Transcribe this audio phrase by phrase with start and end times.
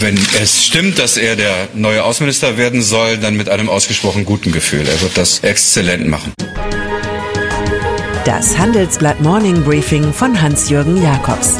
[0.00, 4.52] wenn es stimmt, dass er der neue Außenminister werden soll, dann mit einem ausgesprochen guten
[4.52, 4.86] Gefühl.
[4.88, 6.32] Er wird das exzellent machen.
[8.24, 11.54] Das Handelsblatt Morning Briefing von Hans-Jürgen Jakobs.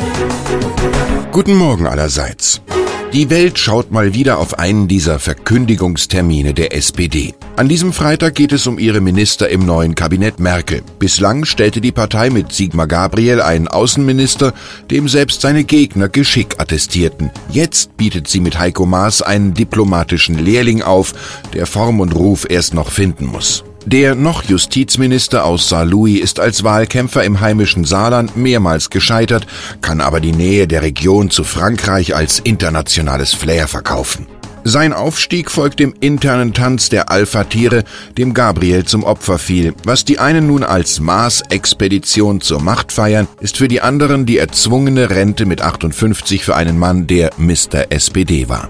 [1.33, 2.61] Guten Morgen allerseits.
[3.12, 7.35] Die Welt schaut mal wieder auf einen dieser Verkündigungstermine der SPD.
[7.56, 10.83] An diesem Freitag geht es um ihre Minister im neuen Kabinett Merkel.
[11.01, 14.54] Bislang stellte die Partei mit Sigmar Gabriel einen Außenminister,
[14.92, 17.33] dem selbst seine Gegner Geschick attestierten.
[17.51, 21.12] Jetzt bietet sie mit Heiko Maas einen diplomatischen Lehrling auf,
[21.52, 23.64] der Form und Ruf erst noch finden muss.
[23.87, 29.47] Der noch Justizminister aus Saarlouis ist als Wahlkämpfer im heimischen Saarland mehrmals gescheitert,
[29.80, 34.27] kann aber die Nähe der Region zu Frankreich als internationales Flair verkaufen.
[34.62, 37.84] Sein Aufstieg folgt dem internen Tanz der Alpha-Tiere,
[38.19, 39.75] dem Gabriel zum Opfer fiel.
[39.84, 45.09] Was die einen nun als Mars-Expedition zur Macht feiern, ist für die anderen die erzwungene
[45.09, 47.91] Rente mit 58 für einen Mann, der Mr.
[47.91, 48.69] SPD war.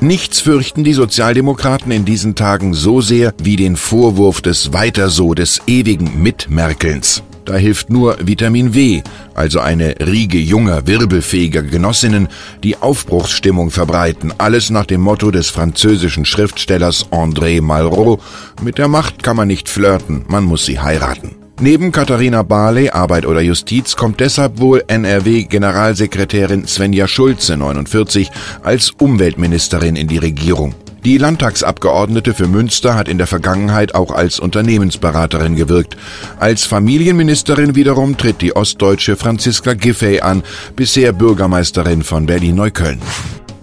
[0.00, 5.34] Nichts fürchten die Sozialdemokraten in diesen Tagen so sehr wie den Vorwurf des Weiter so
[5.34, 7.22] des ewigen Mitmerkelns.
[7.44, 9.02] Da hilft nur Vitamin W,
[9.34, 12.28] also eine Riege junger, wirbelfähiger Genossinnen,
[12.62, 18.22] die Aufbruchsstimmung verbreiten, alles nach dem Motto des französischen Schriftstellers André Malraux,
[18.62, 21.43] mit der Macht kann man nicht flirten, man muss sie heiraten.
[21.60, 28.30] Neben Katharina Barley, Arbeit oder Justiz, kommt deshalb wohl NRW-Generalsekretärin Svenja Schulze, 49,
[28.64, 30.74] als Umweltministerin in die Regierung.
[31.04, 35.96] Die Landtagsabgeordnete für Münster hat in der Vergangenheit auch als Unternehmensberaterin gewirkt.
[36.40, 40.42] Als Familienministerin wiederum tritt die ostdeutsche Franziska Giffey an,
[40.74, 43.00] bisher Bürgermeisterin von Berlin-Neukölln.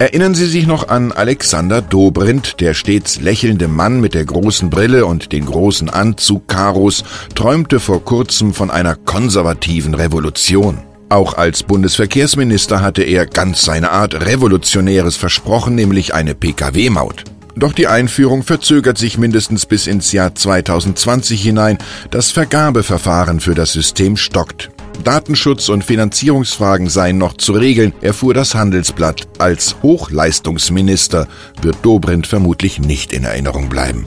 [0.01, 5.05] Erinnern Sie sich noch an Alexander Dobrindt, der stets lächelnde Mann mit der großen Brille
[5.05, 7.03] und den großen Anzug Karos
[7.35, 10.79] träumte vor kurzem von einer konservativen Revolution.
[11.09, 17.25] Auch als Bundesverkehrsminister hatte er ganz seine Art Revolutionäres versprochen, nämlich eine Pkw-Maut.
[17.55, 21.77] Doch die Einführung verzögert sich mindestens bis ins Jahr 2020 hinein.
[22.09, 24.71] Das Vergabeverfahren für das System stockt.
[25.01, 29.27] Datenschutz und Finanzierungsfragen seien noch zu regeln, erfuhr das Handelsblatt.
[29.37, 31.27] Als Hochleistungsminister
[31.61, 34.05] wird Dobrindt vermutlich nicht in Erinnerung bleiben.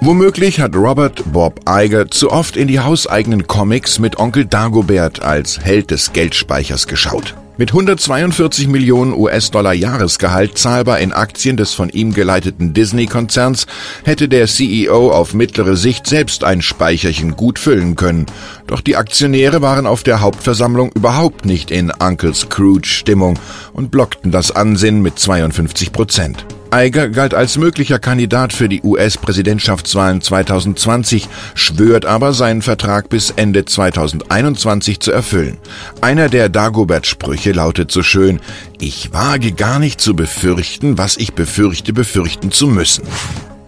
[0.00, 5.58] Womöglich hat Robert Bob Iger zu oft in die hauseigenen Comics mit Onkel Dagobert als
[5.58, 7.34] Held des Geldspeichers geschaut.
[7.56, 13.66] Mit 142 Millionen US-Dollar Jahresgehalt zahlbar in Aktien des von ihm geleiteten Disney-Konzerns
[14.04, 18.26] hätte der CEO auf mittlere Sicht selbst ein Speicherchen gut füllen können.
[18.68, 23.36] Doch die Aktionäre waren auf der Hauptversammlung überhaupt nicht in Uncle Scrooge-Stimmung
[23.72, 26.46] und blockten das Ansinnen mit 52 Prozent.
[26.70, 33.64] Eiger galt als möglicher Kandidat für die US-Präsidentschaftswahlen 2020, schwört aber seinen Vertrag bis Ende
[33.64, 35.56] 2021 zu erfüllen.
[36.02, 38.40] Einer der Dagobert-Sprüche lautet so schön,
[38.78, 43.04] ich wage gar nicht zu befürchten, was ich befürchte, befürchten zu müssen.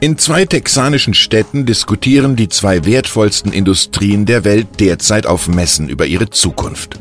[0.01, 6.07] In zwei texanischen Städten diskutieren die zwei wertvollsten Industrien der Welt derzeit auf Messen über
[6.07, 6.99] ihre Zukunft.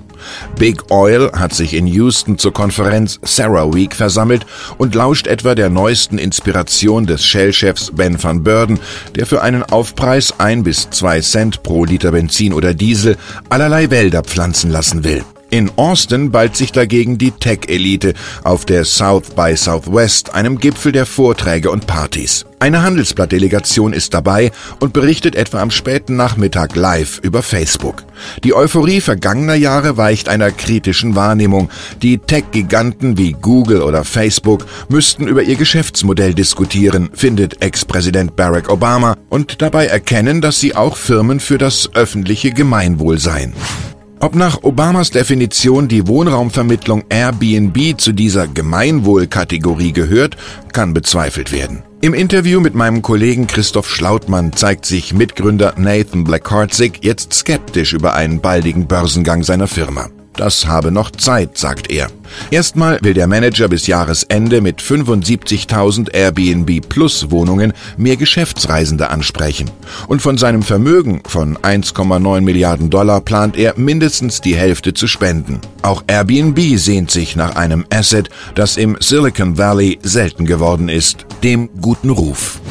[0.57, 4.45] Big Oil hat sich in Houston zur Konferenz Sarah Week versammelt
[4.77, 8.79] und lauscht etwa der neuesten Inspiration des Shell-Chefs Ben van Burden,
[9.15, 13.17] der für einen Aufpreis ein bis zwei Cent pro Liter Benzin oder Diesel
[13.49, 15.23] allerlei Wälder pflanzen lassen will.
[15.51, 21.07] In Austin ballt sich dagegen die Tech-Elite auf der South by Southwest, einem Gipfel der
[21.07, 22.45] Vorträge und Partys.
[22.59, 28.03] Eine Handelsblattdelegation ist dabei und berichtet etwa am späten Nachmittag live über Facebook.
[28.43, 31.71] Die Euphorie vergangener Jahre weicht einer kritischen Wahrnehmung.
[32.03, 39.15] Die Tech-Giganten wie Google oder Facebook müssten über ihr Geschäftsmodell diskutieren, findet Ex-Präsident Barack Obama
[39.29, 43.53] und dabei erkennen, dass sie auch Firmen für das öffentliche Gemeinwohl seien.
[44.21, 50.35] Ob nach Obamas Definition die Wohnraumvermittlung Airbnb zu dieser Gemeinwohlkategorie gehört,
[50.73, 51.83] kann bezweifelt werden.
[52.01, 58.13] Im Interview mit meinem Kollegen Christoph Schlautmann zeigt sich Mitgründer Nathan Blackhartzig jetzt skeptisch über
[58.13, 60.09] einen baldigen Börsengang seiner Firma.
[60.39, 62.07] Das habe noch Zeit, sagt er.
[62.49, 69.69] Erstmal will der Manager bis Jahresende mit 75.000 Airbnb Plus Wohnungen mehr Geschäftsreisende ansprechen.
[70.07, 75.59] Und von seinem Vermögen von 1,9 Milliarden Dollar plant er mindestens die Hälfte zu spenden.
[75.81, 81.69] Auch Airbnb sehnt sich nach einem Asset, das im Silicon Valley selten geworden ist, dem
[81.81, 82.61] guten Ruf.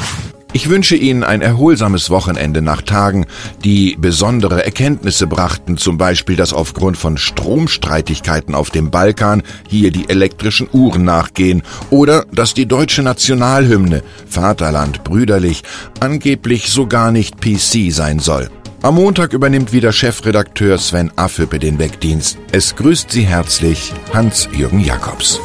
[0.54, 3.26] Ich wünsche Ihnen ein erholsames Wochenende nach Tagen,
[3.64, 10.08] die besondere Erkenntnisse brachten, zum Beispiel, dass aufgrund von Stromstreitigkeiten auf dem Balkan hier die
[10.08, 15.62] elektrischen Uhren nachgehen oder dass die deutsche Nationalhymne Vaterland brüderlich
[16.00, 18.48] angeblich so gar nicht PC sein soll.
[18.80, 22.38] Am Montag übernimmt wieder Chefredakteur Sven Affüppe den Wegdienst.
[22.52, 25.40] Es grüßt Sie herzlich Hans-Jürgen Jakobs.